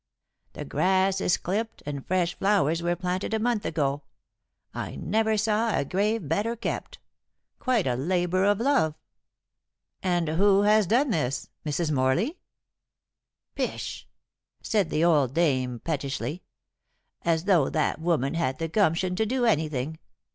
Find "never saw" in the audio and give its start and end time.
4.95-5.77